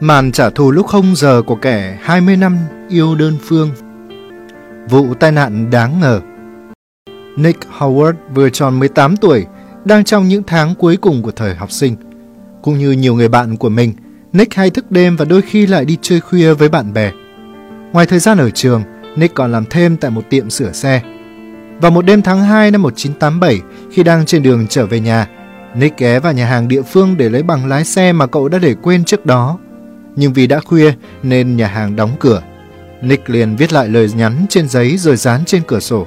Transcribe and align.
Màn 0.00 0.32
trả 0.32 0.50
thù 0.50 0.70
lúc 0.70 0.86
không 0.86 1.16
giờ 1.16 1.42
của 1.46 1.56
kẻ 1.56 1.98
20 2.02 2.36
năm 2.36 2.56
yêu 2.88 3.14
đơn 3.14 3.38
phương. 3.42 3.70
Vụ 4.88 5.14
tai 5.14 5.32
nạn 5.32 5.70
đáng 5.70 6.00
ngờ. 6.00 6.20
Nick 7.36 7.60
Howard 7.78 8.14
vừa 8.34 8.50
tròn 8.50 8.78
18 8.78 9.16
tuổi, 9.16 9.46
đang 9.84 10.04
trong 10.04 10.28
những 10.28 10.42
tháng 10.46 10.74
cuối 10.74 10.96
cùng 10.96 11.22
của 11.22 11.30
thời 11.30 11.54
học 11.54 11.70
sinh. 11.70 11.96
Cũng 12.62 12.78
như 12.78 12.90
nhiều 12.90 13.14
người 13.14 13.28
bạn 13.28 13.56
của 13.56 13.68
mình, 13.68 13.92
Nick 14.32 14.54
hay 14.54 14.70
thức 14.70 14.90
đêm 14.90 15.16
và 15.16 15.24
đôi 15.24 15.42
khi 15.42 15.66
lại 15.66 15.84
đi 15.84 15.98
chơi 16.02 16.20
khuya 16.20 16.54
với 16.54 16.68
bạn 16.68 16.92
bè. 16.92 17.12
Ngoài 17.92 18.06
thời 18.06 18.18
gian 18.18 18.38
ở 18.38 18.50
trường, 18.50 18.82
Nick 19.16 19.34
còn 19.34 19.52
làm 19.52 19.64
thêm 19.70 19.96
tại 19.96 20.10
một 20.10 20.22
tiệm 20.30 20.50
sửa 20.50 20.72
xe. 20.72 21.02
Vào 21.80 21.90
một 21.90 22.04
đêm 22.04 22.22
tháng 22.22 22.40
2 22.40 22.70
năm 22.70 22.82
1987, 22.82 23.60
khi 23.90 24.02
đang 24.02 24.26
trên 24.26 24.42
đường 24.42 24.66
trở 24.66 24.86
về 24.86 25.00
nhà, 25.00 25.28
Nick 25.74 25.98
ghé 25.98 26.20
vào 26.20 26.32
nhà 26.32 26.46
hàng 26.46 26.68
địa 26.68 26.82
phương 26.82 27.16
để 27.16 27.28
lấy 27.28 27.42
bằng 27.42 27.66
lái 27.66 27.84
xe 27.84 28.12
mà 28.12 28.26
cậu 28.26 28.48
đã 28.48 28.58
để 28.58 28.74
quên 28.82 29.04
trước 29.04 29.26
đó. 29.26 29.58
Nhưng 30.16 30.32
vì 30.32 30.46
đã 30.46 30.60
khuya 30.60 30.92
nên 31.22 31.56
nhà 31.56 31.66
hàng 31.66 31.96
đóng 31.96 32.10
cửa. 32.20 32.42
Nick 33.02 33.30
liền 33.30 33.56
viết 33.56 33.72
lại 33.72 33.88
lời 33.88 34.10
nhắn 34.16 34.46
trên 34.48 34.68
giấy 34.68 34.96
rồi 34.98 35.16
dán 35.16 35.44
trên 35.44 35.62
cửa 35.66 35.80
sổ. 35.80 36.06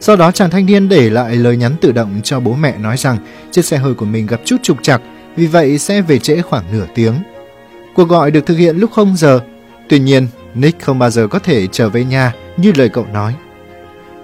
Sau 0.00 0.16
đó 0.16 0.32
chàng 0.32 0.50
thanh 0.50 0.66
niên 0.66 0.88
để 0.88 1.10
lại 1.10 1.36
lời 1.36 1.56
nhắn 1.56 1.72
tự 1.80 1.92
động 1.92 2.20
cho 2.24 2.40
bố 2.40 2.54
mẹ 2.54 2.78
nói 2.78 2.96
rằng 2.96 3.18
chiếc 3.50 3.64
xe 3.64 3.76
hơi 3.76 3.94
của 3.94 4.04
mình 4.04 4.26
gặp 4.26 4.40
chút 4.44 4.56
trục 4.62 4.82
trặc, 4.82 5.02
vì 5.36 5.46
vậy 5.46 5.78
sẽ 5.78 6.02
về 6.02 6.18
trễ 6.18 6.42
khoảng 6.42 6.64
nửa 6.72 6.86
tiếng. 6.94 7.14
Cuộc 7.94 8.08
gọi 8.08 8.30
được 8.30 8.46
thực 8.46 8.58
hiện 8.58 8.76
lúc 8.76 8.90
0 8.92 9.16
giờ. 9.16 9.40
Tuy 9.88 9.98
nhiên, 9.98 10.26
Nick 10.54 10.82
không 10.82 10.98
bao 10.98 11.10
giờ 11.10 11.26
có 11.26 11.38
thể 11.38 11.66
trở 11.66 11.88
về 11.88 12.04
nhà 12.04 12.32
như 12.56 12.72
lời 12.76 12.88
cậu 12.88 13.06
nói. 13.12 13.34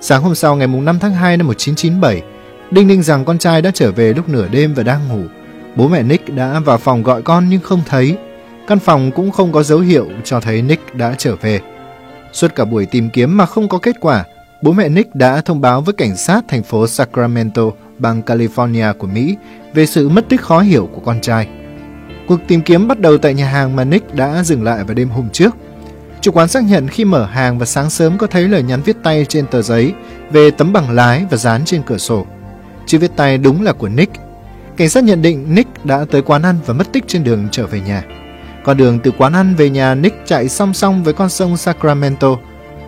Sáng 0.00 0.22
hôm 0.22 0.34
sau 0.34 0.56
ngày 0.56 0.66
5 0.66 0.98
tháng 0.98 1.14
2 1.14 1.36
năm 1.36 1.46
1997, 1.46 2.22
Đinh 2.70 2.86
ninh 2.86 3.02
rằng 3.02 3.24
con 3.24 3.38
trai 3.38 3.62
đã 3.62 3.70
trở 3.74 3.92
về 3.92 4.14
lúc 4.14 4.28
nửa 4.28 4.48
đêm 4.48 4.74
và 4.74 4.82
đang 4.82 5.08
ngủ. 5.08 5.28
Bố 5.76 5.88
mẹ 5.88 6.02
Nick 6.02 6.34
đã 6.34 6.60
vào 6.60 6.78
phòng 6.78 7.02
gọi 7.02 7.22
con 7.22 7.48
nhưng 7.48 7.60
không 7.60 7.80
thấy. 7.86 8.16
Căn 8.68 8.78
phòng 8.78 9.10
cũng 9.10 9.30
không 9.30 9.52
có 9.52 9.62
dấu 9.62 9.78
hiệu 9.78 10.06
cho 10.24 10.40
thấy 10.40 10.62
Nick 10.62 10.94
đã 10.94 11.14
trở 11.18 11.36
về. 11.36 11.60
Suốt 12.32 12.54
cả 12.54 12.64
buổi 12.64 12.86
tìm 12.86 13.10
kiếm 13.10 13.36
mà 13.36 13.46
không 13.46 13.68
có 13.68 13.78
kết 13.78 13.96
quả, 14.00 14.24
bố 14.62 14.72
mẹ 14.72 14.88
Nick 14.88 15.14
đã 15.14 15.40
thông 15.40 15.60
báo 15.60 15.80
với 15.80 15.94
cảnh 15.94 16.16
sát 16.16 16.44
thành 16.48 16.62
phố 16.62 16.86
Sacramento, 16.86 17.62
bang 17.98 18.22
California 18.26 18.94
của 18.94 19.06
Mỹ 19.06 19.36
về 19.74 19.86
sự 19.86 20.08
mất 20.08 20.28
tích 20.28 20.40
khó 20.40 20.60
hiểu 20.60 20.88
của 20.94 21.00
con 21.00 21.20
trai. 21.20 21.48
Cuộc 22.26 22.40
tìm 22.48 22.62
kiếm 22.62 22.88
bắt 22.88 23.00
đầu 23.00 23.18
tại 23.18 23.34
nhà 23.34 23.48
hàng 23.48 23.76
mà 23.76 23.84
Nick 23.84 24.14
đã 24.14 24.42
dừng 24.44 24.64
lại 24.64 24.84
vào 24.84 24.94
đêm 24.94 25.08
hôm 25.08 25.30
trước. 25.30 25.56
Chủ 26.20 26.32
quán 26.32 26.48
xác 26.48 26.64
nhận 26.64 26.88
khi 26.88 27.04
mở 27.04 27.26
hàng 27.26 27.58
và 27.58 27.66
sáng 27.66 27.90
sớm 27.90 28.18
có 28.18 28.26
thấy 28.26 28.48
lời 28.48 28.62
nhắn 28.62 28.82
viết 28.82 28.96
tay 29.02 29.24
trên 29.28 29.46
tờ 29.46 29.62
giấy 29.62 29.92
về 30.30 30.50
tấm 30.50 30.72
bằng 30.72 30.90
lái 30.90 31.24
và 31.30 31.36
dán 31.36 31.64
trên 31.64 31.82
cửa 31.82 31.98
sổ. 31.98 32.26
Chữ 32.86 32.98
viết 32.98 33.10
tay 33.16 33.38
đúng 33.38 33.62
là 33.62 33.72
của 33.72 33.88
Nick. 33.88 34.12
Cảnh 34.76 34.88
sát 34.88 35.04
nhận 35.04 35.22
định 35.22 35.54
Nick 35.54 35.84
đã 35.84 36.04
tới 36.10 36.22
quán 36.22 36.42
ăn 36.42 36.56
và 36.66 36.74
mất 36.74 36.92
tích 36.92 37.04
trên 37.06 37.24
đường 37.24 37.48
trở 37.50 37.66
về 37.66 37.80
nhà. 37.80 38.02
Con 38.64 38.76
đường 38.76 38.98
từ 38.98 39.10
quán 39.10 39.32
ăn 39.32 39.54
về 39.54 39.70
nhà 39.70 39.94
Nick 39.94 40.26
chạy 40.26 40.48
song 40.48 40.74
song 40.74 41.04
với 41.04 41.14
con 41.14 41.28
sông 41.28 41.56
Sacramento, 41.56 42.36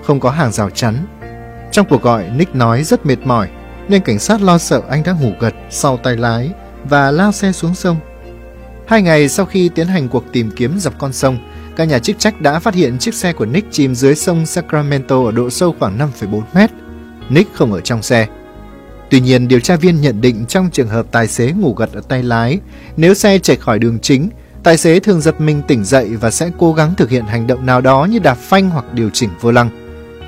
không 0.04 0.20
có 0.20 0.30
hàng 0.30 0.52
rào 0.52 0.70
chắn. 0.70 1.06
Trong 1.72 1.86
cuộc 1.90 2.02
gọi, 2.02 2.24
Nick 2.36 2.54
nói 2.54 2.82
rất 2.82 3.06
mệt 3.06 3.18
mỏi, 3.24 3.48
nên 3.88 4.02
cảnh 4.02 4.18
sát 4.18 4.42
lo 4.42 4.58
sợ 4.58 4.82
anh 4.88 5.02
đã 5.02 5.12
ngủ 5.12 5.32
gật 5.40 5.54
sau 5.70 5.96
tay 5.96 6.16
lái 6.16 6.50
và 6.84 7.10
lao 7.10 7.32
xe 7.32 7.52
xuống 7.52 7.74
sông. 7.74 7.96
Hai 8.86 9.02
ngày 9.02 9.28
sau 9.28 9.46
khi 9.46 9.68
tiến 9.68 9.86
hành 9.86 10.08
cuộc 10.08 10.24
tìm 10.32 10.50
kiếm 10.56 10.78
dọc 10.78 10.98
con 10.98 11.12
sông, 11.12 11.38
các 11.76 11.84
nhà 11.84 11.98
chức 11.98 12.18
trách 12.18 12.40
đã 12.40 12.58
phát 12.58 12.74
hiện 12.74 12.98
chiếc 12.98 13.14
xe 13.14 13.32
của 13.32 13.46
Nick 13.46 13.72
chìm 13.72 13.94
dưới 13.94 14.14
sông 14.14 14.46
Sacramento 14.46 15.24
ở 15.24 15.32
độ 15.32 15.50
sâu 15.50 15.74
khoảng 15.78 15.98
5,4 15.98 16.42
mét. 16.54 16.70
Nick 17.28 17.54
không 17.54 17.72
ở 17.72 17.80
trong 17.80 18.02
xe. 18.02 18.26
Tuy 19.10 19.20
nhiên, 19.20 19.48
điều 19.48 19.60
tra 19.60 19.76
viên 19.76 20.00
nhận 20.00 20.20
định 20.20 20.46
trong 20.46 20.70
trường 20.70 20.88
hợp 20.88 21.06
tài 21.10 21.26
xế 21.26 21.52
ngủ 21.52 21.74
gật 21.74 21.92
ở 21.92 22.00
tay 22.08 22.22
lái, 22.22 22.58
nếu 22.96 23.14
xe 23.14 23.38
chạy 23.38 23.56
khỏi 23.56 23.78
đường 23.78 23.98
chính, 23.98 24.28
tài 24.62 24.76
xế 24.76 25.00
thường 25.00 25.20
giật 25.20 25.40
mình 25.40 25.62
tỉnh 25.68 25.84
dậy 25.84 26.16
và 26.16 26.30
sẽ 26.30 26.50
cố 26.58 26.72
gắng 26.72 26.94
thực 26.96 27.10
hiện 27.10 27.24
hành 27.24 27.46
động 27.46 27.66
nào 27.66 27.80
đó 27.80 28.04
như 28.04 28.18
đạp 28.18 28.34
phanh 28.34 28.70
hoặc 28.70 28.94
điều 28.94 29.10
chỉnh 29.10 29.30
vô 29.40 29.50
lăng. 29.50 29.68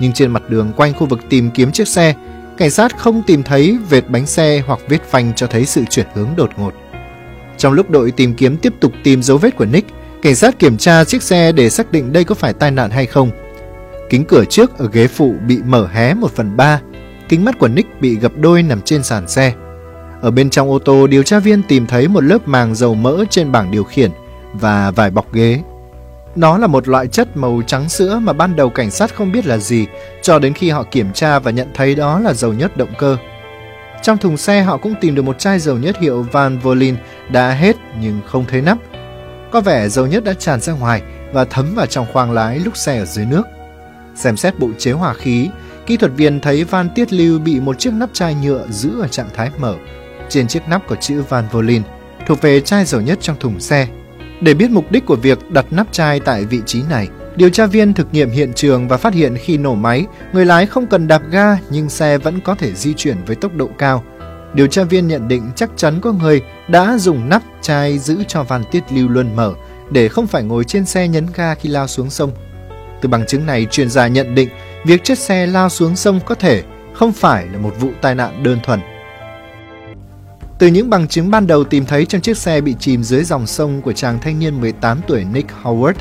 Nhưng 0.00 0.12
trên 0.12 0.30
mặt 0.30 0.42
đường 0.48 0.72
quanh 0.76 0.94
khu 0.94 1.06
vực 1.06 1.20
tìm 1.28 1.50
kiếm 1.50 1.72
chiếc 1.72 1.88
xe, 1.88 2.14
cảnh 2.56 2.70
sát 2.70 2.98
không 2.98 3.22
tìm 3.26 3.42
thấy 3.42 3.78
vệt 3.88 4.08
bánh 4.08 4.26
xe 4.26 4.62
hoặc 4.66 4.80
vết 4.88 5.10
phanh 5.10 5.32
cho 5.36 5.46
thấy 5.46 5.66
sự 5.66 5.84
chuyển 5.90 6.06
hướng 6.14 6.28
đột 6.36 6.50
ngột. 6.56 6.74
Trong 7.58 7.72
lúc 7.72 7.90
đội 7.90 8.10
tìm 8.10 8.34
kiếm 8.34 8.56
tiếp 8.56 8.74
tục 8.80 8.92
tìm 9.04 9.22
dấu 9.22 9.38
vết 9.38 9.56
của 9.56 9.64
Nick, 9.64 9.90
cảnh 10.22 10.34
sát 10.34 10.58
kiểm 10.58 10.76
tra 10.76 11.04
chiếc 11.04 11.22
xe 11.22 11.52
để 11.52 11.70
xác 11.70 11.92
định 11.92 12.12
đây 12.12 12.24
có 12.24 12.34
phải 12.34 12.52
tai 12.52 12.70
nạn 12.70 12.90
hay 12.90 13.06
không. 13.06 13.30
Kính 14.10 14.24
cửa 14.24 14.44
trước 14.44 14.78
ở 14.78 14.88
ghế 14.92 15.06
phụ 15.06 15.34
bị 15.46 15.58
mở 15.64 15.88
hé 15.92 16.14
1 16.14 16.30
phần 16.34 16.56
3, 16.56 16.80
kính 17.28 17.44
mắt 17.44 17.58
của 17.58 17.68
Nick 17.68 18.00
bị 18.00 18.16
gập 18.16 18.32
đôi 18.38 18.62
nằm 18.62 18.80
trên 18.82 19.02
sàn 19.02 19.28
xe. 19.28 19.52
Ở 20.20 20.30
bên 20.30 20.50
trong 20.50 20.70
ô 20.70 20.78
tô, 20.78 21.06
điều 21.06 21.22
tra 21.22 21.38
viên 21.38 21.62
tìm 21.62 21.86
thấy 21.86 22.08
một 22.08 22.24
lớp 22.24 22.48
màng 22.48 22.74
dầu 22.74 22.94
mỡ 22.94 23.24
trên 23.30 23.52
bảng 23.52 23.70
điều 23.70 23.84
khiển 23.84 24.10
và 24.52 24.90
vài 24.90 25.10
bọc 25.10 25.32
ghế. 25.32 25.60
Nó 26.36 26.58
là 26.58 26.66
một 26.66 26.88
loại 26.88 27.06
chất 27.06 27.36
màu 27.36 27.62
trắng 27.66 27.88
sữa 27.88 28.18
mà 28.22 28.32
ban 28.32 28.56
đầu 28.56 28.70
cảnh 28.70 28.90
sát 28.90 29.14
không 29.14 29.32
biết 29.32 29.46
là 29.46 29.58
gì 29.58 29.86
cho 30.22 30.38
đến 30.38 30.54
khi 30.54 30.70
họ 30.70 30.84
kiểm 30.90 31.12
tra 31.12 31.38
và 31.38 31.50
nhận 31.50 31.68
thấy 31.74 31.94
đó 31.94 32.20
là 32.20 32.32
dầu 32.32 32.52
nhớt 32.52 32.76
động 32.76 32.92
cơ. 32.98 33.16
Trong 34.02 34.18
thùng 34.18 34.36
xe 34.36 34.62
họ 34.62 34.76
cũng 34.76 34.94
tìm 35.00 35.14
được 35.14 35.22
một 35.22 35.38
chai 35.38 35.58
dầu 35.58 35.76
nhớt 35.76 35.98
hiệu 35.98 36.22
Van 36.22 36.58
Volin 36.58 36.96
đã 37.30 37.50
hết 37.50 37.76
nhưng 38.00 38.20
không 38.26 38.44
thấy 38.48 38.60
nắp. 38.60 38.78
Có 39.50 39.60
vẻ 39.60 39.88
dầu 39.88 40.06
nhớt 40.06 40.24
đã 40.24 40.34
tràn 40.34 40.60
ra 40.60 40.72
ngoài 40.72 41.02
và 41.32 41.44
thấm 41.44 41.74
vào 41.74 41.86
trong 41.86 42.06
khoang 42.12 42.32
lái 42.32 42.58
lúc 42.58 42.76
xe 42.76 42.98
ở 42.98 43.04
dưới 43.04 43.26
nước. 43.26 43.42
Xem 44.14 44.36
xét 44.36 44.58
bộ 44.58 44.68
chế 44.78 44.92
hòa 44.92 45.14
khí, 45.14 45.48
kỹ 45.86 45.96
thuật 45.96 46.12
viên 46.16 46.40
thấy 46.40 46.64
van 46.64 46.88
tiết 46.94 47.12
lưu 47.12 47.38
bị 47.38 47.60
một 47.60 47.78
chiếc 47.78 47.92
nắp 47.92 48.10
chai 48.12 48.34
nhựa 48.34 48.66
giữ 48.70 49.00
ở 49.00 49.08
trạng 49.08 49.28
thái 49.34 49.50
mở. 49.58 49.74
Trên 50.28 50.48
chiếc 50.48 50.68
nắp 50.68 50.88
có 50.88 50.96
chữ 50.96 51.22
Van 51.28 51.44
Volin, 51.52 51.82
thuộc 52.26 52.40
về 52.40 52.60
chai 52.60 52.84
dầu 52.84 53.00
nhất 53.00 53.18
trong 53.20 53.36
thùng 53.40 53.60
xe. 53.60 53.86
Để 54.42 54.54
biết 54.54 54.70
mục 54.70 54.92
đích 54.92 55.06
của 55.06 55.16
việc 55.16 55.50
đặt 55.50 55.66
nắp 55.70 55.92
chai 55.92 56.20
tại 56.20 56.44
vị 56.44 56.60
trí 56.66 56.82
này, 56.90 57.08
điều 57.36 57.50
tra 57.50 57.66
viên 57.66 57.94
thực 57.94 58.06
nghiệm 58.12 58.30
hiện 58.30 58.52
trường 58.52 58.88
và 58.88 58.96
phát 58.96 59.14
hiện 59.14 59.36
khi 59.36 59.58
nổ 59.58 59.74
máy, 59.74 60.06
người 60.32 60.44
lái 60.44 60.66
không 60.66 60.86
cần 60.86 61.08
đạp 61.08 61.22
ga 61.30 61.56
nhưng 61.70 61.88
xe 61.88 62.18
vẫn 62.18 62.40
có 62.40 62.54
thể 62.54 62.72
di 62.74 62.94
chuyển 62.94 63.16
với 63.26 63.36
tốc 63.36 63.54
độ 63.56 63.68
cao. 63.78 64.04
Điều 64.54 64.66
tra 64.66 64.84
viên 64.84 65.08
nhận 65.08 65.28
định 65.28 65.50
chắc 65.56 65.70
chắn 65.76 66.00
có 66.00 66.12
người 66.12 66.42
đã 66.68 66.98
dùng 66.98 67.28
nắp 67.28 67.42
chai 67.60 67.98
giữ 67.98 68.18
cho 68.28 68.42
van 68.42 68.64
tiết 68.70 68.82
lưu 68.92 69.08
luôn 69.08 69.36
mở 69.36 69.54
để 69.90 70.08
không 70.08 70.26
phải 70.26 70.42
ngồi 70.42 70.64
trên 70.64 70.84
xe 70.84 71.08
nhấn 71.08 71.26
ga 71.34 71.54
khi 71.54 71.68
lao 71.68 71.86
xuống 71.86 72.10
sông. 72.10 72.32
Từ 73.02 73.08
bằng 73.08 73.26
chứng 73.26 73.46
này, 73.46 73.66
chuyên 73.70 73.90
gia 73.90 74.06
nhận 74.06 74.34
định 74.34 74.48
việc 74.84 75.04
chiếc 75.04 75.18
xe 75.18 75.46
lao 75.46 75.68
xuống 75.68 75.96
sông 75.96 76.20
có 76.26 76.34
thể 76.34 76.62
không 76.94 77.12
phải 77.12 77.46
là 77.52 77.58
một 77.58 77.74
vụ 77.80 77.90
tai 78.00 78.14
nạn 78.14 78.42
đơn 78.42 78.58
thuần. 78.62 78.80
Từ 80.62 80.68
những 80.68 80.90
bằng 80.90 81.08
chứng 81.08 81.30
ban 81.30 81.46
đầu 81.46 81.64
tìm 81.64 81.86
thấy 81.86 82.06
trong 82.06 82.20
chiếc 82.20 82.36
xe 82.36 82.60
bị 82.60 82.74
chìm 82.80 83.02
dưới 83.02 83.24
dòng 83.24 83.46
sông 83.46 83.82
của 83.82 83.92
chàng 83.92 84.18
thanh 84.20 84.38
niên 84.38 84.60
18 84.60 85.00
tuổi 85.06 85.24
Nick 85.24 85.50
Howard, 85.62 85.94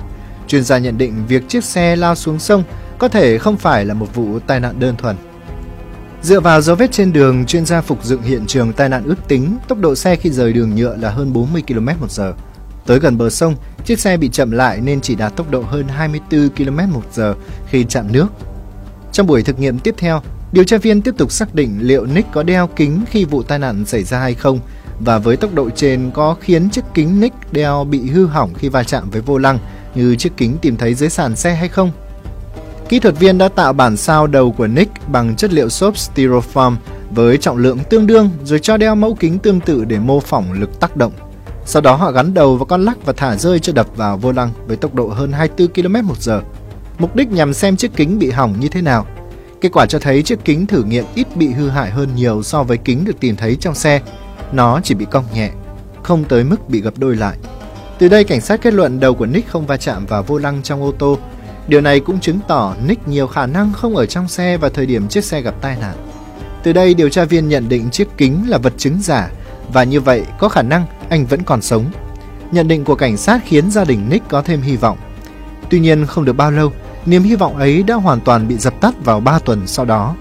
chuyên 0.48 0.64
gia 0.64 0.78
nhận 0.78 0.98
định 0.98 1.26
việc 1.28 1.50
chiếc 1.50 1.64
xe 1.64 1.96
lao 1.96 2.16
xuống 2.16 2.40
sông 2.40 2.64
có 2.98 3.08
thể 3.08 3.38
không 3.38 3.58
phải 3.58 3.86
là 3.86 3.94
một 3.94 4.16
vụ 4.16 4.40
tai 4.40 4.60
nạn 4.60 4.80
đơn 4.80 4.96
thuần. 4.98 5.16
Dựa 6.22 6.40
vào 6.40 6.62
dấu 6.62 6.76
vết 6.76 6.92
trên 6.92 7.14
đường, 7.14 7.46
chuyên 7.46 7.66
gia 7.66 7.82
phục 7.82 8.04
dựng 8.04 8.22
hiện 8.22 8.46
trường 8.48 8.74
tai 8.74 8.90
nạn 8.90 9.04
ước 9.04 9.28
tính 9.28 9.58
tốc 9.68 9.80
độ 9.80 9.96
xe 9.96 10.16
khi 10.16 10.30
rời 10.30 10.54
đường 10.54 10.76
nhựa 10.76 10.98
là 10.98 11.10
hơn 11.10 11.34
40 11.34 11.64
km/h. 11.68 12.34
Tới 12.86 13.00
gần 13.00 13.18
bờ 13.18 13.30
sông, 13.30 13.56
chiếc 13.86 14.00
xe 14.00 14.18
bị 14.18 14.30
chậm 14.30 14.52
lại 14.52 14.82
nên 14.82 15.02
chỉ 15.02 15.16
đạt 15.16 15.36
tốc 15.36 15.52
độ 15.52 15.62
hơn 15.62 15.88
24 15.88 16.50
km/h 16.50 17.34
khi 17.70 17.86
chạm 17.90 18.12
nước. 18.12 18.28
Trong 19.12 19.28
buổi 19.28 19.44
thực 19.44 19.60
nghiệm 19.60 19.80
tiếp 19.80 19.96
theo, 19.98 20.22
điều 20.52 20.64
tra 20.64 20.78
viên 20.78 21.02
tiếp 21.02 21.14
tục 21.18 21.32
xác 21.32 21.56
định 21.56 21.78
liệu 21.82 22.06
Nick 22.06 22.32
có 22.32 22.44
đeo 22.44 22.68
kính 22.68 23.04
khi 23.10 23.26
vụ 23.26 23.44
tai 23.44 23.60
nạn 23.60 23.86
xảy 23.86 24.04
ra 24.04 24.20
hay 24.20 24.34
không, 24.34 24.60
và 25.00 25.18
với 25.18 25.38
tốc 25.38 25.54
độ 25.54 25.70
trên 25.70 26.12
có 26.14 26.36
khiến 26.42 26.70
chiếc 26.70 26.86
kính 26.94 27.20
Nick 27.20 27.54
đeo 27.54 27.84
bị 27.84 28.10
hư 28.10 28.26
hỏng 28.26 28.54
khi 28.54 28.70
va 28.70 28.84
chạm 28.84 29.10
với 29.10 29.22
vô 29.22 29.38
lăng, 29.38 29.60
như 29.96 30.16
chiếc 30.16 30.38
kính 30.38 30.58
tìm 30.62 30.78
thấy 30.78 30.94
dưới 30.94 31.10
sàn 31.10 31.36
xe 31.36 31.56
hay 31.56 31.68
không. 31.68 31.92
Kỹ 32.90 33.00
thuật 33.00 33.20
viên 33.20 33.38
đã 33.38 33.50
tạo 33.50 33.74
bản 33.74 33.98
sao 33.98 34.28
đầu 34.28 34.52
của 34.52 34.68
Nick 34.68 35.10
bằng 35.10 35.36
chất 35.36 35.54
liệu 35.54 35.70
xốp 35.70 35.94
styrofoam 35.94 36.76
với 37.12 37.38
trọng 37.38 37.58
lượng 37.58 37.78
tương 37.90 38.08
đương 38.08 38.30
rồi 38.44 38.60
cho 38.60 38.78
đeo 38.78 38.96
mẫu 38.96 39.16
kính 39.20 39.40
tương 39.40 39.60
tự 39.60 39.86
để 39.86 40.00
mô 40.00 40.20
phỏng 40.20 40.52
lực 40.54 40.80
tác 40.80 40.98
động. 40.98 41.12
Sau 41.66 41.82
đó 41.82 41.96
họ 41.96 42.12
gắn 42.12 42.34
đầu 42.34 42.56
vào 42.56 42.66
con 42.66 42.86
lắc 42.86 43.06
và 43.06 43.14
thả 43.14 43.36
rơi 43.36 43.60
cho 43.60 43.74
đập 43.74 43.88
vào 43.96 44.18
vô 44.18 44.32
lăng 44.32 44.52
với 44.68 44.78
tốc 44.78 44.96
độ 44.96 45.08
hơn 45.08 45.32
24 45.32 45.68
km/h. 45.68 46.42
Mục 47.00 47.16
đích 47.16 47.32
nhằm 47.32 47.54
xem 47.54 47.78
chiếc 47.78 47.92
kính 47.96 48.20
bị 48.20 48.32
hỏng 48.32 48.56
như 48.60 48.68
thế 48.68 48.82
nào. 48.82 49.06
Kết 49.62 49.70
quả 49.72 49.86
cho 49.86 50.00
thấy 50.00 50.24
chiếc 50.24 50.40
kính 50.46 50.66
thử 50.68 50.84
nghiệm 50.84 51.06
ít 51.16 51.28
bị 51.36 51.48
hư 51.48 51.70
hại 51.70 51.90
hơn 51.92 52.10
nhiều 52.16 52.44
so 52.44 52.64
với 52.64 52.78
kính 52.78 53.06
được 53.06 53.20
tìm 53.20 53.36
thấy 53.36 53.56
trong 53.56 53.76
xe. 53.76 54.02
Nó 54.52 54.80
chỉ 54.84 54.96
bị 54.96 55.06
cong 55.12 55.26
nhẹ, 55.34 55.50
không 56.04 56.24
tới 56.24 56.44
mức 56.44 56.70
bị 56.70 56.82
gập 56.82 56.98
đôi 56.98 57.16
lại. 57.16 57.38
Từ 58.00 58.10
đây 58.10 58.24
cảnh 58.24 58.42
sát 58.42 58.62
kết 58.62 58.74
luận 58.74 59.00
đầu 59.00 59.16
của 59.16 59.26
Nick 59.26 59.50
không 59.50 59.66
va 59.66 59.78
chạm 59.78 60.06
vào 60.06 60.24
vô 60.24 60.38
lăng 60.38 60.62
trong 60.64 60.82
ô 60.82 60.92
tô. 60.92 61.18
Điều 61.68 61.82
này 61.82 62.00
cũng 62.00 62.20
chứng 62.20 62.40
tỏ 62.48 62.76
Nick 62.88 63.08
nhiều 63.08 63.28
khả 63.28 63.46
năng 63.46 63.74
không 63.74 63.96
ở 63.96 64.06
trong 64.06 64.28
xe 64.28 64.58
vào 64.58 64.70
thời 64.70 64.86
điểm 64.86 65.08
chiếc 65.08 65.24
xe 65.24 65.42
gặp 65.42 65.56
tai 65.62 65.78
nạn. 65.82 65.96
Từ 66.64 66.74
đây 66.74 66.94
điều 66.94 67.10
tra 67.10 67.26
viên 67.26 67.50
nhận 67.50 67.70
định 67.70 67.90
chiếc 67.90 68.08
kính 68.18 68.50
là 68.50 68.58
vật 68.58 68.74
chứng 68.78 69.02
giả 69.02 69.30
và 69.74 69.84
như 69.84 70.02
vậy 70.02 70.24
có 70.40 70.50
khả 70.50 70.62
năng 70.62 70.86
anh 71.10 71.26
vẫn 71.26 71.44
còn 71.44 71.62
sống. 71.62 71.86
Nhận 72.52 72.68
định 72.68 72.84
của 72.84 72.96
cảnh 72.96 73.18
sát 73.18 73.42
khiến 73.46 73.72
gia 73.72 73.86
đình 73.86 74.10
Nick 74.10 74.30
có 74.30 74.42
thêm 74.42 74.62
hy 74.62 74.76
vọng. 74.76 74.98
Tuy 75.70 75.80
nhiên 75.80 76.06
không 76.06 76.26
được 76.26 76.34
bao 76.34 76.52
lâu, 76.52 76.72
niềm 77.06 77.24
hy 77.24 77.36
vọng 77.36 77.58
ấy 77.58 77.84
đã 77.84 77.96
hoàn 77.96 78.20
toàn 78.20 78.48
bị 78.48 78.58
dập 78.58 78.82
tắt 78.82 78.94
vào 79.04 79.20
3 79.20 79.40
tuần 79.40 79.68
sau 79.68 79.86
đó. 79.86 80.16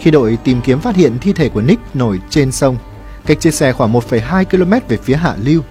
Khi 0.00 0.10
đội 0.10 0.38
tìm 0.44 0.60
kiếm 0.60 0.80
phát 0.80 0.96
hiện 0.96 1.18
thi 1.18 1.32
thể 1.32 1.48
của 1.48 1.60
Nick 1.60 1.96
nổi 1.96 2.20
trên 2.30 2.52
sông, 2.52 2.76
cách 3.26 3.40
chiếc 3.40 3.54
xe 3.54 3.72
khoảng 3.72 3.92
1,2 3.92 4.44
km 4.44 4.88
về 4.88 4.96
phía 4.96 5.16
hạ 5.16 5.34
lưu. 5.42 5.62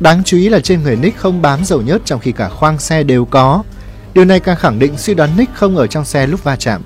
Đáng 0.00 0.24
chú 0.24 0.36
ý 0.36 0.48
là 0.48 0.60
trên 0.60 0.82
người 0.82 0.96
Nick 0.96 1.18
không 1.18 1.42
bám 1.42 1.64
dầu 1.64 1.82
nhớt 1.82 2.02
trong 2.04 2.20
khi 2.20 2.32
cả 2.32 2.48
khoang 2.48 2.78
xe 2.78 3.02
đều 3.02 3.24
có. 3.24 3.62
Điều 4.14 4.24
này 4.24 4.40
càng 4.40 4.56
khẳng 4.56 4.78
định 4.78 4.96
suy 4.96 5.14
đoán 5.14 5.30
Nick 5.36 5.54
không 5.54 5.76
ở 5.76 5.86
trong 5.86 6.04
xe 6.04 6.26
lúc 6.26 6.44
va 6.44 6.56
chạm. 6.56 6.82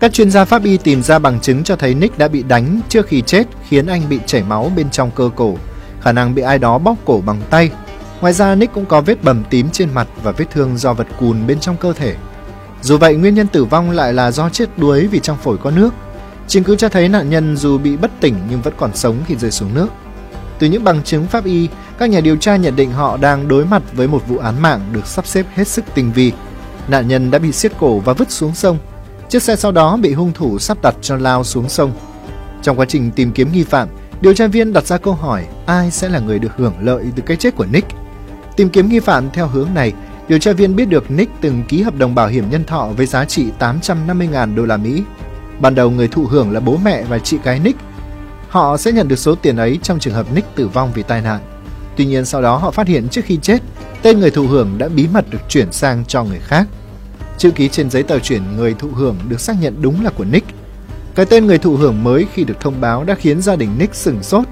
Các 0.00 0.12
chuyên 0.12 0.30
gia 0.30 0.44
pháp 0.44 0.64
y 0.64 0.76
tìm 0.76 1.02
ra 1.02 1.18
bằng 1.18 1.40
chứng 1.40 1.64
cho 1.64 1.76
thấy 1.76 1.94
Nick 1.94 2.18
đã 2.18 2.28
bị 2.28 2.42
đánh 2.42 2.80
trước 2.88 3.06
khi 3.06 3.22
chết 3.26 3.46
khiến 3.68 3.86
anh 3.86 4.08
bị 4.08 4.18
chảy 4.26 4.42
máu 4.42 4.72
bên 4.76 4.90
trong 4.90 5.10
cơ 5.10 5.30
cổ, 5.36 5.56
khả 6.00 6.12
năng 6.12 6.34
bị 6.34 6.42
ai 6.42 6.58
đó 6.58 6.78
bóc 6.78 6.96
cổ 7.04 7.22
bằng 7.26 7.40
tay. 7.50 7.70
Ngoài 8.22 8.32
ra 8.32 8.54
Nick 8.54 8.74
cũng 8.74 8.86
có 8.86 9.00
vết 9.00 9.24
bầm 9.24 9.44
tím 9.50 9.70
trên 9.70 9.94
mặt 9.94 10.08
và 10.22 10.32
vết 10.32 10.44
thương 10.50 10.76
do 10.76 10.92
vật 10.92 11.06
cùn 11.20 11.46
bên 11.46 11.60
trong 11.60 11.76
cơ 11.76 11.92
thể. 11.92 12.16
Dù 12.82 12.98
vậy, 12.98 13.16
nguyên 13.16 13.34
nhân 13.34 13.46
tử 13.46 13.64
vong 13.64 13.90
lại 13.90 14.12
là 14.12 14.30
do 14.30 14.48
chết 14.48 14.78
đuối 14.78 15.06
vì 15.06 15.20
trong 15.20 15.36
phổi 15.36 15.56
có 15.58 15.70
nước. 15.70 15.90
Chứng 16.48 16.64
cứ 16.64 16.76
cho 16.76 16.88
thấy 16.88 17.08
nạn 17.08 17.30
nhân 17.30 17.56
dù 17.56 17.78
bị 17.78 17.96
bất 17.96 18.10
tỉnh 18.20 18.34
nhưng 18.50 18.62
vẫn 18.62 18.74
còn 18.76 18.90
sống 18.94 19.16
khi 19.26 19.36
rơi 19.36 19.50
xuống 19.50 19.74
nước. 19.74 19.88
Từ 20.58 20.66
những 20.66 20.84
bằng 20.84 21.02
chứng 21.02 21.26
pháp 21.26 21.44
y, 21.44 21.68
các 21.98 22.10
nhà 22.10 22.20
điều 22.20 22.36
tra 22.36 22.56
nhận 22.56 22.76
định 22.76 22.92
họ 22.92 23.16
đang 23.16 23.48
đối 23.48 23.64
mặt 23.64 23.82
với 23.92 24.08
một 24.08 24.28
vụ 24.28 24.38
án 24.38 24.62
mạng 24.62 24.80
được 24.92 25.06
sắp 25.06 25.26
xếp 25.26 25.46
hết 25.54 25.68
sức 25.68 25.84
tinh 25.94 26.12
vi. 26.12 26.32
Nạn 26.88 27.08
nhân 27.08 27.30
đã 27.30 27.38
bị 27.38 27.52
siết 27.52 27.72
cổ 27.78 27.98
và 27.98 28.12
vứt 28.12 28.30
xuống 28.30 28.54
sông. 28.54 28.78
Chiếc 29.28 29.42
xe 29.42 29.56
sau 29.56 29.72
đó 29.72 29.96
bị 29.96 30.12
hung 30.12 30.32
thủ 30.32 30.58
sắp 30.58 30.78
đặt 30.82 30.94
cho 31.02 31.16
lao 31.16 31.44
xuống 31.44 31.68
sông. 31.68 31.92
Trong 32.62 32.78
quá 32.78 32.86
trình 32.88 33.10
tìm 33.10 33.32
kiếm 33.32 33.52
nghi 33.52 33.64
phạm, 33.64 33.88
điều 34.20 34.34
tra 34.34 34.46
viên 34.46 34.72
đặt 34.72 34.86
ra 34.86 34.98
câu 34.98 35.14
hỏi 35.14 35.46
ai 35.66 35.90
sẽ 35.90 36.08
là 36.08 36.18
người 36.18 36.38
được 36.38 36.56
hưởng 36.56 36.74
lợi 36.80 37.04
từ 37.16 37.22
cái 37.26 37.36
chết 37.36 37.56
của 37.56 37.66
Nick. 37.72 38.01
Tìm 38.56 38.68
kiếm 38.68 38.88
nghi 38.88 39.00
phạm 39.00 39.30
theo 39.30 39.46
hướng 39.46 39.68
này, 39.74 39.92
điều 40.28 40.38
tra 40.38 40.52
viên 40.52 40.76
biết 40.76 40.84
được 40.84 41.10
Nick 41.10 41.32
từng 41.40 41.62
ký 41.68 41.82
hợp 41.82 41.98
đồng 41.98 42.14
bảo 42.14 42.28
hiểm 42.28 42.50
nhân 42.50 42.64
thọ 42.64 42.88
với 42.96 43.06
giá 43.06 43.24
trị 43.24 43.46
850.000 43.58 44.54
đô 44.54 44.64
la 44.64 44.76
Mỹ. 44.76 45.02
Ban 45.60 45.74
đầu 45.74 45.90
người 45.90 46.08
thụ 46.08 46.26
hưởng 46.26 46.52
là 46.52 46.60
bố 46.60 46.76
mẹ 46.84 47.04
và 47.04 47.18
chị 47.18 47.38
gái 47.44 47.60
Nick. 47.64 47.80
Họ 48.48 48.76
sẽ 48.76 48.92
nhận 48.92 49.08
được 49.08 49.18
số 49.18 49.34
tiền 49.34 49.56
ấy 49.56 49.78
trong 49.82 49.98
trường 49.98 50.14
hợp 50.14 50.26
Nick 50.34 50.56
tử 50.56 50.68
vong 50.68 50.92
vì 50.94 51.02
tai 51.02 51.20
nạn. 51.20 51.40
Tuy 51.96 52.04
nhiên 52.04 52.24
sau 52.24 52.42
đó 52.42 52.56
họ 52.56 52.70
phát 52.70 52.88
hiện 52.88 53.08
trước 53.08 53.24
khi 53.24 53.38
chết, 53.42 53.58
tên 54.02 54.20
người 54.20 54.30
thụ 54.30 54.46
hưởng 54.46 54.78
đã 54.78 54.88
bí 54.88 55.08
mật 55.12 55.24
được 55.30 55.38
chuyển 55.48 55.72
sang 55.72 56.04
cho 56.04 56.24
người 56.24 56.40
khác. 56.42 56.66
Chữ 57.38 57.50
ký 57.50 57.68
trên 57.68 57.90
giấy 57.90 58.02
tờ 58.02 58.18
chuyển 58.18 58.56
người 58.56 58.74
thụ 58.74 58.88
hưởng 58.88 59.16
được 59.28 59.40
xác 59.40 59.56
nhận 59.60 59.82
đúng 59.82 60.04
là 60.04 60.10
của 60.10 60.24
Nick. 60.24 60.46
Cái 61.14 61.26
tên 61.26 61.46
người 61.46 61.58
thụ 61.58 61.76
hưởng 61.76 62.04
mới 62.04 62.26
khi 62.34 62.44
được 62.44 62.60
thông 62.60 62.80
báo 62.80 63.04
đã 63.04 63.14
khiến 63.14 63.42
gia 63.42 63.56
đình 63.56 63.70
Nick 63.78 63.94
sửng 63.94 64.22
sốt. 64.22 64.44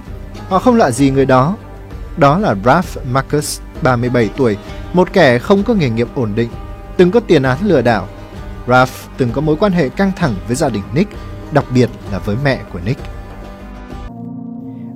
Họ 0.49 0.59
không 0.59 0.77
lạ 0.77 0.91
gì 0.91 1.11
người 1.11 1.27
đó. 1.27 1.57
Đó 2.17 2.39
là 2.39 2.55
Ralph 2.65 3.07
Marcus, 3.13 3.61
37 3.83 4.31
tuổi, 4.37 4.57
một 4.93 5.13
kẻ 5.13 5.39
không 5.39 5.63
có 5.63 5.75
nghề 5.75 5.91
nghiệp 5.91 6.09
ổn 6.15 6.33
định, 6.35 6.49
từng 6.97 7.11
có 7.11 7.21
tiền 7.21 7.43
án 7.43 7.59
lừa 7.63 7.83
đảo. 7.83 8.09
Ralph 8.69 8.93
từng 9.19 9.31
có 9.33 9.41
mối 9.41 9.57
quan 9.57 9.73
hệ 9.73 9.89
căng 9.89 10.13
thẳng 10.17 10.35
với 10.47 10.57
gia 10.57 10.69
đình 10.69 10.83
Nick, 10.95 11.13
đặc 11.53 11.65
biệt 11.75 11.91
là 12.13 12.19
với 12.19 12.37
mẹ 12.45 12.61
của 12.73 12.79
Nick. 12.87 13.01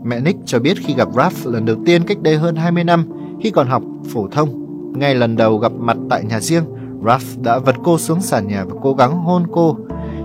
Mẹ 0.05 0.21
Nick 0.21 0.39
cho 0.47 0.59
biết 0.59 0.75
khi 0.85 0.95
gặp 0.95 1.09
Ralph 1.15 1.47
lần 1.47 1.65
đầu 1.65 1.77
tiên 1.87 2.05
cách 2.07 2.21
đây 2.23 2.37
hơn 2.37 2.57
20 2.57 2.85
năm 2.85 3.09
khi 3.43 3.51
còn 3.51 3.69
học 3.69 3.83
phổ 4.13 4.29
thông. 4.29 4.65
Ngay 4.99 5.15
lần 5.15 5.37
đầu 5.37 5.59
gặp 5.59 5.73
mặt 5.73 5.97
tại 6.11 6.25
nhà 6.25 6.41
riêng, 6.41 6.65
Ralph 7.07 7.39
đã 7.43 7.59
vật 7.59 7.77
cô 7.85 7.99
xuống 7.99 8.21
sàn 8.21 8.49
nhà 8.49 8.65
và 8.65 8.75
cố 8.83 8.95
gắng 8.95 9.17
hôn 9.17 9.47
cô. 9.53 9.77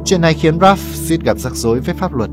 Chuyện 0.05 0.21
này 0.21 0.33
khiến 0.33 0.59
Ralph 0.59 0.79
suýt 0.79 1.21
gặp 1.23 1.37
rắc 1.37 1.55
rối 1.55 1.79
với 1.79 1.95
pháp 1.95 2.15
luật. 2.15 2.29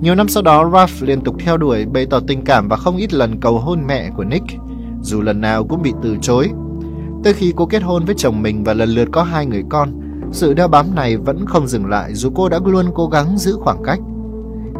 Nhiều 0.00 0.14
năm 0.14 0.28
sau 0.28 0.42
đó, 0.42 0.70
Ralph 0.72 1.02
liên 1.02 1.20
tục 1.20 1.36
theo 1.38 1.56
đuổi, 1.56 1.86
bày 1.86 2.06
tỏ 2.06 2.20
tình 2.26 2.44
cảm 2.44 2.68
và 2.68 2.76
không 2.76 2.96
ít 2.96 3.14
lần 3.14 3.40
cầu 3.40 3.58
hôn 3.58 3.86
mẹ 3.86 4.10
của 4.16 4.24
Nick, 4.24 4.44
dù 5.08 5.22
lần 5.22 5.40
nào 5.40 5.64
cũng 5.64 5.82
bị 5.82 5.92
từ 6.02 6.16
chối. 6.22 6.50
Tới 7.24 7.32
khi 7.32 7.52
cô 7.56 7.66
kết 7.66 7.82
hôn 7.82 8.04
với 8.04 8.14
chồng 8.18 8.42
mình 8.42 8.64
và 8.64 8.74
lần 8.74 8.88
lượt 8.88 9.08
có 9.12 9.22
hai 9.22 9.46
người 9.46 9.62
con, 9.68 9.90
sự 10.32 10.54
đeo 10.54 10.68
bám 10.68 10.94
này 10.94 11.16
vẫn 11.16 11.46
không 11.46 11.68
dừng 11.68 11.86
lại 11.86 12.14
dù 12.14 12.30
cô 12.34 12.48
đã 12.48 12.58
luôn 12.64 12.86
cố 12.94 13.06
gắng 13.06 13.38
giữ 13.38 13.56
khoảng 13.60 13.82
cách. 13.84 13.98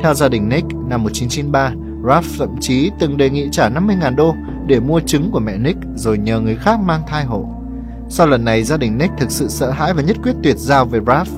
Theo 0.01 0.15
gia 0.15 0.29
đình 0.29 0.49
Nick, 0.49 0.67
năm 0.89 1.03
1993, 1.03 1.73
Ralph 2.09 2.27
thậm 2.39 2.49
chí 2.61 2.91
từng 3.01 3.17
đề 3.17 3.31
nghị 3.31 3.49
trả 3.53 3.69
50.000 3.71 4.17
đô 4.17 4.35
để 4.67 4.81
mua 4.81 5.01
trứng 5.01 5.31
của 5.31 5.41
mẹ 5.41 5.59
Nick 5.59 5.79
rồi 5.95 6.19
nhờ 6.19 6.41
người 6.41 6.57
khác 6.57 6.81
mang 6.81 7.03
thai 7.07 7.25
hộ. 7.25 7.47
Sau 8.09 8.27
lần 8.27 8.45
này, 8.45 8.65
gia 8.65 8.77
đình 8.77 8.99
Nick 8.99 9.19
thực 9.19 9.31
sự 9.31 9.49
sợ 9.49 9.71
hãi 9.71 9.95
và 9.95 10.03
nhất 10.03 10.17
quyết 10.23 10.35
tuyệt 10.43 10.57
giao 10.59 10.85
với 10.85 11.01
Ralph. 11.07 11.31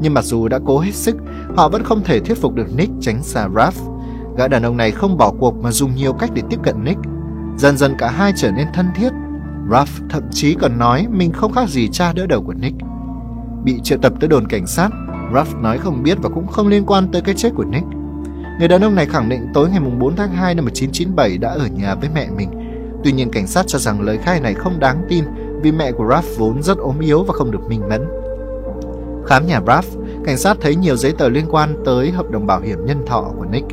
Nhưng 0.00 0.14
mặc 0.14 0.24
dù 0.24 0.48
đã 0.48 0.58
cố 0.66 0.78
hết 0.78 0.94
sức, 0.94 1.16
họ 1.56 1.68
vẫn 1.68 1.84
không 1.84 2.02
thể 2.04 2.20
thuyết 2.20 2.38
phục 2.38 2.54
được 2.54 2.66
Nick 2.76 2.92
tránh 3.00 3.22
xa 3.22 3.48
Ralph. 3.56 3.78
Gã 4.36 4.48
đàn 4.48 4.62
ông 4.62 4.76
này 4.76 4.90
không 4.90 5.16
bỏ 5.16 5.32
cuộc 5.38 5.54
mà 5.62 5.70
dùng 5.70 5.94
nhiều 5.94 6.12
cách 6.12 6.30
để 6.34 6.42
tiếp 6.50 6.58
cận 6.62 6.84
Nick. 6.84 7.00
Dần 7.56 7.76
dần 7.76 7.94
cả 7.98 8.10
hai 8.10 8.32
trở 8.36 8.50
nên 8.50 8.66
thân 8.74 8.86
thiết. 8.94 9.10
Ralph 9.70 10.10
thậm 10.10 10.22
chí 10.30 10.54
còn 10.54 10.78
nói 10.78 11.06
mình 11.10 11.32
không 11.32 11.52
khác 11.52 11.68
gì 11.68 11.88
cha 11.92 12.12
đỡ 12.12 12.26
đầu 12.26 12.42
của 12.42 12.54
Nick. 12.54 12.76
Bị 13.64 13.80
triệu 13.82 13.98
tập 14.02 14.12
tới 14.20 14.28
đồn 14.28 14.48
cảnh 14.48 14.66
sát, 14.66 14.88
Ralph 15.34 15.56
nói 15.56 15.78
không 15.78 16.02
biết 16.02 16.18
và 16.22 16.28
cũng 16.28 16.46
không 16.46 16.68
liên 16.68 16.86
quan 16.86 17.08
tới 17.12 17.22
cái 17.22 17.34
chết 17.34 17.50
của 17.54 17.64
Nick. 17.64 17.86
Người 18.58 18.68
đàn 18.68 18.84
ông 18.84 18.94
này 18.94 19.06
khẳng 19.06 19.28
định 19.28 19.46
tối 19.54 19.68
ngày 19.70 19.80
4 19.98 20.16
tháng 20.16 20.32
2 20.32 20.54
năm 20.54 20.64
1997 20.64 21.38
đã 21.38 21.50
ở 21.50 21.66
nhà 21.66 21.94
với 21.94 22.08
mẹ 22.14 22.28
mình. 22.36 22.50
Tuy 23.04 23.12
nhiên 23.12 23.30
cảnh 23.30 23.46
sát 23.46 23.64
cho 23.66 23.78
rằng 23.78 24.00
lời 24.00 24.18
khai 24.18 24.40
này 24.40 24.54
không 24.54 24.80
đáng 24.80 25.06
tin 25.08 25.24
vì 25.62 25.72
mẹ 25.72 25.92
của 25.92 26.06
Ralph 26.10 26.38
vốn 26.38 26.62
rất 26.62 26.78
ốm 26.78 26.98
yếu 27.00 27.22
và 27.22 27.32
không 27.32 27.50
được 27.50 27.68
minh 27.68 27.88
mẫn. 27.88 28.04
Khám 29.26 29.46
nhà 29.46 29.60
Ralph, 29.66 29.88
cảnh 30.24 30.38
sát 30.38 30.56
thấy 30.60 30.76
nhiều 30.76 30.96
giấy 30.96 31.12
tờ 31.18 31.28
liên 31.28 31.46
quan 31.50 31.82
tới 31.84 32.10
hợp 32.10 32.30
đồng 32.30 32.46
bảo 32.46 32.60
hiểm 32.60 32.86
nhân 32.86 33.06
thọ 33.06 33.32
của 33.38 33.44
Nick. 33.44 33.66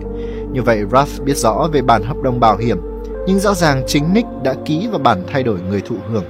Như 0.51 0.62
vậy 0.62 0.83
Ralph 0.92 1.24
biết 1.25 1.38
rõ 1.38 1.69
về 1.74 1.81
bản 1.81 2.04
hợp 2.04 2.18
đồng 2.24 2.39
bảo 2.39 2.57
hiểm, 2.57 2.78
nhưng 3.27 3.39
rõ 3.39 3.53
ràng 3.53 3.83
chính 3.88 4.13
Nick 4.13 4.27
đã 4.44 4.56
ký 4.65 4.88
vào 4.88 5.00
bản 5.00 5.23
thay 5.31 5.44
đổi 5.44 5.59
người 5.62 5.81
thụ 5.81 5.95
hưởng. 6.12 6.25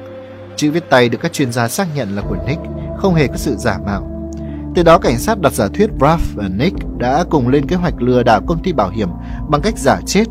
Chữ 0.56 0.72
viết 0.72 0.90
tay 0.90 1.10
được 1.10 1.18
các 1.22 1.34
chuyên 1.34 1.52
gia 1.52 1.68
xác 1.68 1.88
nhận 1.96 2.16
là 2.16 2.22
của 2.22 2.38
Nick, 2.48 2.62
không 2.98 3.16
hề 3.16 3.28
có 3.28 3.36
sự 3.36 3.56
giả 3.56 3.78
mạo. 3.86 4.32
Từ 4.76 4.84
đó 4.84 4.98
cảnh 4.98 5.18
sát 5.18 5.40
đặt 5.42 5.54
giả 5.54 5.68
thuyết 5.74 5.90
Ralph 6.02 6.36
và 6.36 6.48
Nick 6.48 6.78
đã 6.98 7.24
cùng 7.30 7.48
lên 7.48 7.68
kế 7.68 7.76
hoạch 7.76 8.02
lừa 8.02 8.24
đảo 8.24 8.42
công 8.48 8.64
ty 8.64 8.74
bảo 8.74 8.90
hiểm 8.90 9.10
bằng 9.50 9.62
cách 9.62 9.78
giả 9.78 10.00
chết. 10.06 10.24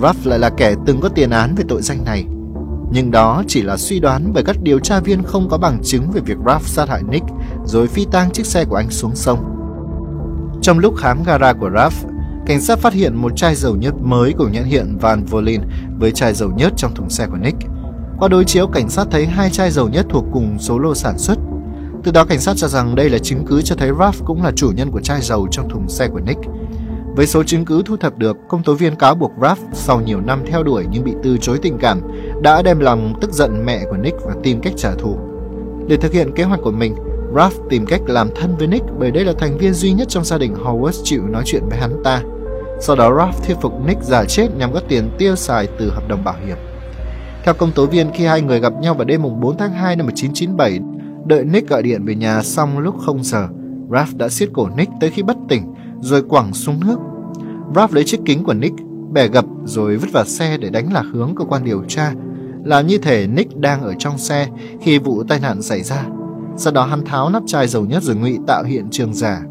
Ralph 0.00 0.26
lại 0.26 0.38
là 0.38 0.50
kẻ 0.50 0.74
từng 0.86 1.00
có 1.00 1.08
tiền 1.08 1.30
án 1.30 1.54
về 1.54 1.64
tội 1.68 1.82
danh 1.82 2.04
này. 2.04 2.24
Nhưng 2.92 3.10
đó 3.10 3.42
chỉ 3.48 3.62
là 3.62 3.76
suy 3.76 4.00
đoán 4.00 4.30
bởi 4.34 4.44
các 4.44 4.56
điều 4.62 4.78
tra 4.78 5.00
viên 5.00 5.22
không 5.22 5.48
có 5.48 5.58
bằng 5.58 5.78
chứng 5.82 6.10
về 6.12 6.20
việc 6.20 6.36
Ralph 6.46 6.66
sát 6.66 6.88
hại 6.88 7.02
Nick 7.10 7.26
rồi 7.64 7.88
phi 7.88 8.06
tang 8.12 8.30
chiếc 8.30 8.46
xe 8.46 8.64
của 8.64 8.76
anh 8.76 8.90
xuống 8.90 9.16
sông. 9.16 9.38
Trong 10.62 10.78
lúc 10.78 10.96
khám 10.96 11.22
gara 11.22 11.52
của 11.52 11.70
Ralph, 11.74 12.11
cảnh 12.46 12.60
sát 12.60 12.78
phát 12.78 12.92
hiện 12.92 13.16
một 13.16 13.36
chai 13.36 13.54
dầu 13.54 13.76
nhớt 13.76 13.94
mới 14.00 14.32
của 14.32 14.48
nhãn 14.48 14.64
hiệu 14.64 14.84
Van 15.00 15.24
Volin 15.24 15.60
với 15.98 16.12
chai 16.12 16.34
dầu 16.34 16.50
nhớt 16.56 16.72
trong 16.76 16.94
thùng 16.94 17.10
xe 17.10 17.26
của 17.26 17.36
Nick. 17.36 17.58
Qua 18.18 18.28
đối 18.28 18.44
chiếu, 18.44 18.66
cảnh 18.66 18.88
sát 18.88 19.06
thấy 19.10 19.26
hai 19.26 19.50
chai 19.50 19.70
dầu 19.70 19.88
nhớt 19.88 20.06
thuộc 20.08 20.24
cùng 20.32 20.58
số 20.58 20.78
lô 20.78 20.94
sản 20.94 21.18
xuất 21.18 21.38
từ 22.04 22.12
đó 22.12 22.24
cảnh 22.24 22.40
sát 22.40 22.56
cho 22.56 22.68
rằng 22.68 22.94
đây 22.94 23.10
là 23.10 23.18
chứng 23.18 23.44
cứ 23.46 23.62
cho 23.62 23.74
thấy 23.76 23.90
Ralph 23.98 24.24
cũng 24.24 24.42
là 24.42 24.52
chủ 24.56 24.70
nhân 24.76 24.90
của 24.90 25.00
chai 25.00 25.20
dầu 25.20 25.48
trong 25.50 25.68
thùng 25.68 25.88
xe 25.88 26.08
của 26.08 26.20
Nick. 26.20 26.40
Với 27.16 27.26
số 27.26 27.42
chứng 27.42 27.64
cứ 27.64 27.82
thu 27.86 27.96
thập 27.96 28.18
được, 28.18 28.36
công 28.48 28.62
tố 28.62 28.74
viên 28.74 28.96
cáo 28.96 29.14
buộc 29.14 29.32
Ralph 29.42 29.60
sau 29.72 30.00
nhiều 30.00 30.20
năm 30.20 30.42
theo 30.46 30.62
đuổi 30.62 30.86
nhưng 30.90 31.04
bị 31.04 31.12
từ 31.22 31.36
chối 31.40 31.58
tình 31.62 31.78
cảm 31.78 32.00
đã 32.42 32.62
đem 32.62 32.78
lòng 32.78 33.14
tức 33.20 33.32
giận 33.32 33.66
mẹ 33.66 33.84
của 33.90 33.96
Nick 33.96 34.16
và 34.24 34.34
tìm 34.42 34.60
cách 34.60 34.72
trả 34.76 34.94
thù. 34.94 35.18
Để 35.88 35.96
thực 35.96 36.12
hiện 36.12 36.34
kế 36.34 36.42
hoạch 36.42 36.60
của 36.62 36.70
mình, 36.70 36.94
Ralph 37.34 37.54
tìm 37.70 37.86
cách 37.86 38.00
làm 38.06 38.28
thân 38.34 38.56
với 38.56 38.66
Nick 38.66 38.86
bởi 38.98 39.10
đây 39.10 39.24
là 39.24 39.32
thành 39.38 39.58
viên 39.58 39.72
duy 39.72 39.92
nhất 39.92 40.08
trong 40.08 40.24
gia 40.24 40.38
đình 40.38 40.54
Howard 40.54 41.02
chịu 41.04 41.22
nói 41.26 41.42
chuyện 41.46 41.62
với 41.68 41.78
hắn 41.78 42.02
ta. 42.04 42.22
Sau 42.80 42.96
đó 42.96 43.14
Ralph 43.16 43.46
thuyết 43.46 43.56
phục 43.60 43.86
Nick 43.86 44.02
giả 44.02 44.24
chết 44.24 44.48
nhằm 44.58 44.72
có 44.72 44.80
tiền 44.88 45.10
tiêu 45.18 45.36
xài 45.36 45.68
từ 45.78 45.90
hợp 45.90 46.08
đồng 46.08 46.24
bảo 46.24 46.36
hiểm. 46.46 46.56
Theo 47.44 47.54
công 47.54 47.72
tố 47.72 47.86
viên, 47.86 48.10
khi 48.14 48.24
hai 48.24 48.42
người 48.42 48.60
gặp 48.60 48.72
nhau 48.80 48.94
vào 48.94 49.04
đêm 49.04 49.22
4 49.40 49.56
tháng 49.56 49.72
2 49.72 49.96
năm 49.96 50.06
1997, 50.06 50.80
Đợi 51.26 51.44
Nick 51.44 51.68
gọi 51.68 51.82
điện 51.82 52.04
về 52.04 52.14
nhà 52.14 52.42
xong 52.42 52.78
lúc 52.78 52.94
không 53.00 53.24
giờ, 53.24 53.48
Ralph 53.90 54.16
đã 54.16 54.28
siết 54.28 54.48
cổ 54.52 54.68
Nick 54.76 54.92
tới 55.00 55.10
khi 55.10 55.22
bất 55.22 55.36
tỉnh, 55.48 55.74
rồi 56.00 56.22
quẳng 56.22 56.54
xuống 56.54 56.80
nước. 56.80 56.98
Ralph 57.74 57.92
lấy 57.92 58.04
chiếc 58.04 58.20
kính 58.24 58.44
của 58.44 58.54
Nick, 58.54 58.74
bẻ 59.12 59.28
gập 59.28 59.44
rồi 59.64 59.96
vứt 59.96 60.12
vào 60.12 60.24
xe 60.24 60.56
để 60.56 60.70
đánh 60.70 60.92
lạc 60.92 61.04
hướng 61.12 61.34
cơ 61.34 61.44
quan 61.44 61.64
điều 61.64 61.84
tra. 61.88 62.12
Làm 62.64 62.86
như 62.86 62.98
thể 62.98 63.26
Nick 63.26 63.56
đang 63.56 63.82
ở 63.82 63.94
trong 63.98 64.18
xe 64.18 64.48
khi 64.80 64.98
vụ 64.98 65.22
tai 65.24 65.40
nạn 65.40 65.62
xảy 65.62 65.82
ra. 65.82 66.04
Sau 66.56 66.72
đó 66.72 66.84
hắn 66.84 67.04
tháo 67.04 67.30
nắp 67.30 67.42
chai 67.46 67.68
dầu 67.68 67.84
nhất 67.84 68.02
rồi 68.02 68.16
ngụy 68.16 68.38
tạo 68.46 68.64
hiện 68.64 68.90
trường 68.90 69.14
giả. 69.14 69.42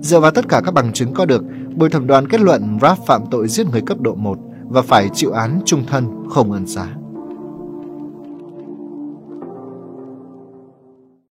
Dựa 0.00 0.20
vào 0.20 0.30
tất 0.30 0.48
cả 0.48 0.60
các 0.64 0.74
bằng 0.74 0.92
chứng 0.92 1.14
có 1.14 1.24
được, 1.24 1.44
bồi 1.76 1.90
thẩm 1.90 2.06
đoàn 2.06 2.28
kết 2.28 2.40
luận 2.40 2.78
Ralph 2.82 3.06
phạm 3.06 3.22
tội 3.30 3.48
giết 3.48 3.66
người 3.70 3.80
cấp 3.80 4.00
độ 4.00 4.14
1 4.14 4.38
và 4.68 4.82
phải 4.82 5.08
chịu 5.14 5.32
án 5.32 5.60
trung 5.64 5.86
thân 5.86 6.06
không 6.30 6.52
ân 6.52 6.66
xá. 6.66 6.86